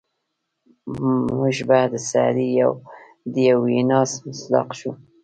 موږ 1.37 1.55
به 1.67 1.79
د 1.91 1.93
سعدي 2.09 2.49
د 3.33 3.35
یوې 3.47 3.69
وینا 3.75 4.01
مصداق 4.27 4.69
شو. 4.79 4.91